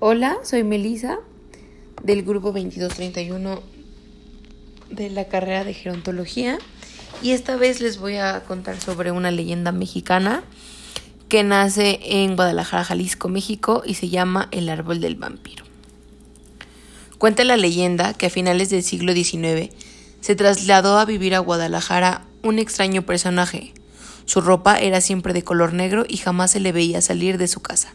[0.00, 1.18] Hola, soy Melisa
[2.04, 3.60] del grupo 2231
[4.90, 6.56] de la carrera de gerontología
[7.20, 10.44] y esta vez les voy a contar sobre una leyenda mexicana
[11.28, 15.64] que nace en Guadalajara, Jalisco, México y se llama El árbol del vampiro.
[17.18, 19.74] Cuenta la leyenda que a finales del siglo XIX
[20.20, 23.74] se trasladó a vivir a Guadalajara un extraño personaje.
[24.26, 27.58] Su ropa era siempre de color negro y jamás se le veía salir de su
[27.58, 27.94] casa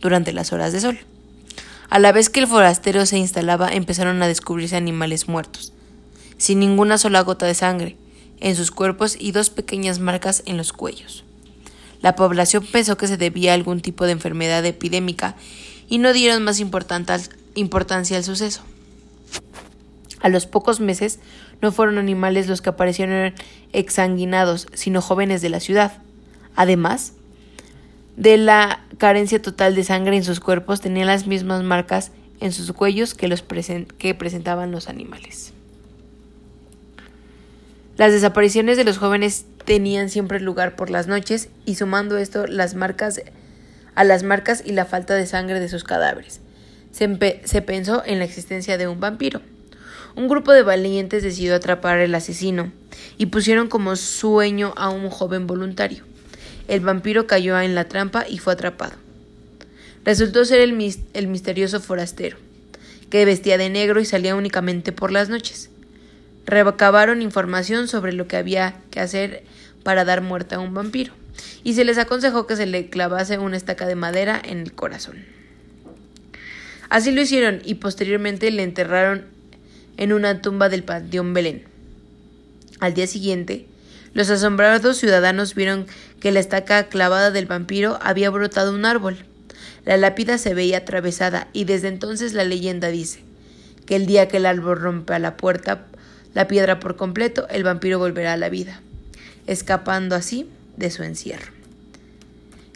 [0.00, 0.98] durante las horas de sol.
[1.90, 5.72] A la vez que el forastero se instalaba empezaron a descubrirse animales muertos,
[6.38, 7.96] sin ninguna sola gota de sangre
[8.38, 11.24] en sus cuerpos y dos pequeñas marcas en los cuellos.
[12.00, 15.34] La población pensó que se debía a algún tipo de enfermedad epidémica
[15.88, 18.62] y no dieron más importancia al suceso.
[20.20, 21.18] A los pocos meses
[21.60, 23.34] no fueron animales los que aparecieron
[23.72, 25.98] exsanguinados, sino jóvenes de la ciudad.
[26.54, 27.14] Además,
[28.20, 32.70] de la carencia total de sangre en sus cuerpos tenían las mismas marcas en sus
[32.72, 33.42] cuellos que, los
[33.96, 35.54] que presentaban los animales.
[37.96, 42.74] Las desapariciones de los jóvenes tenían siempre lugar por las noches y sumando esto las
[42.74, 43.22] marcas
[43.94, 46.40] a las marcas y la falta de sangre de sus cadáveres.
[46.92, 49.40] Se, se pensó en la existencia de un vampiro.
[50.14, 52.70] Un grupo de valientes decidió atrapar al asesino
[53.16, 56.04] y pusieron como sueño a un joven voluntario
[56.70, 58.92] el vampiro cayó en la trampa y fue atrapado.
[60.04, 62.36] Resultó ser el, misterioso forastero,
[63.10, 65.68] que vestía de negro y salía únicamente por las noches.
[66.46, 69.42] Recabaron información sobre lo que había que hacer
[69.82, 71.12] para dar muerte a un vampiro,
[71.64, 75.24] y se les aconsejó que se le clavase una estaca de madera en el corazón.
[76.88, 79.24] Así lo hicieron y posteriormente le enterraron
[79.96, 81.64] en una tumba del Panteón Belén.
[82.78, 83.66] Al día siguiente,
[84.12, 85.86] los asombrados ciudadanos vieron
[86.20, 89.24] que la estaca clavada del vampiro había brotado un árbol.
[89.84, 93.22] La lápida se veía atravesada y desde entonces la leyenda dice
[93.86, 95.86] que el día que el árbol rompa la puerta,
[96.34, 98.80] la piedra por completo, el vampiro volverá a la vida,
[99.46, 101.52] escapando así de su encierro.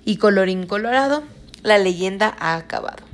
[0.04, 1.25] Y colorín colorado,
[1.62, 3.13] la leyenda ha acabado.